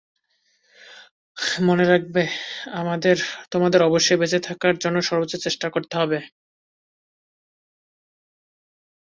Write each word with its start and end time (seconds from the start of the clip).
মনে 1.67 1.85
রাখবে, 1.85 2.23
তোমাদের 3.51 3.81
অবশ্যই 3.83 4.19
বেঁচে 4.21 4.39
থাকার 4.47 4.75
জন্য 4.77 4.97
সর্বোচ্চ 5.01 5.33
চেষ্টা 5.45 5.67
করতে 5.69 5.93
হবে। 5.97 6.19